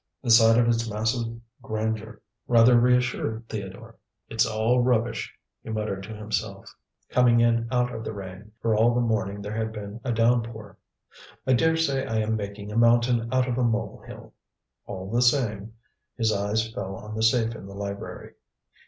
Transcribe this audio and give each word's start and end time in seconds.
The 0.23 0.31
sight 0.31 0.57
of 0.57 0.67
its 0.67 0.89
massive 0.89 1.27
grandeur 1.61 2.23
rather 2.47 2.75
reassured 2.79 3.47
Theodore. 3.47 3.97
"It's 4.29 4.47
all 4.47 4.81
rubbish," 4.81 5.31
he 5.61 5.69
muttered 5.69 6.01
to 6.01 6.15
himself, 6.15 6.75
coming 7.09 7.39
in 7.39 7.67
out 7.71 7.93
of 7.93 8.03
the 8.03 8.11
rain, 8.11 8.51
for 8.63 8.75
all 8.75 8.95
the 8.95 8.99
morning 8.99 9.43
there 9.43 9.55
had 9.55 9.71
been 9.71 10.01
a 10.03 10.11
downpour. 10.11 10.79
"I 11.45 11.53
daresay 11.53 12.03
I 12.07 12.17
am 12.17 12.35
making 12.35 12.71
a 12.71 12.75
mountain 12.75 13.31
out 13.31 13.47
of 13.47 13.59
a 13.59 13.63
mole 13.63 14.01
hill. 14.07 14.33
All 14.87 15.07
the 15.11 15.21
same" 15.21 15.73
his 16.17 16.33
eyes 16.33 16.73
fell 16.73 16.95
on 16.95 17.13
the 17.13 17.21
safe 17.21 17.53
in 17.53 17.67
the 17.67 17.75
library. 17.75 18.33